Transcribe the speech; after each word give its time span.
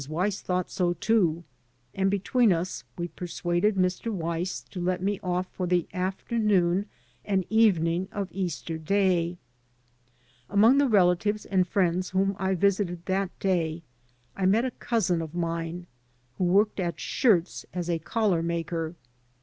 Weiss 0.09 0.41
thought 0.41 0.71
so, 0.71 0.93
too; 0.93 1.43
and 1.93 2.09
between 2.09 2.51
us 2.51 2.83
we 2.97 3.09
persuaded 3.09 3.75
Mr. 3.75 4.11
Weiss 4.11 4.61
to 4.71 4.81
let 4.81 4.99
me 5.03 5.19
off 5.21 5.45
for 5.51 5.67
the 5.67 5.87
afternoon 5.93 6.87
and 7.23 7.45
evening 7.51 8.07
of 8.11 8.27
Easter 8.31 8.79
Day. 8.79 9.37
Among 10.49 10.79
the 10.79 10.89
relatives 10.89 11.45
and 11.45 11.67
friends 11.67 12.09
whom 12.09 12.35
I 12.39 12.55
visited 12.55 13.05
that 13.05 13.37
day 13.39 13.83
I 14.35 14.47
met 14.47 14.65
a 14.65 14.71
cousin 14.71 15.21
of 15.21 15.35
mine 15.35 15.85
who 16.39 16.45
worked 16.45 16.79
at 16.79 16.99
shirts 16.99 17.67
as 17.71 17.87
a 17.87 17.99
collar 17.99 18.41
maker. 18.41 18.95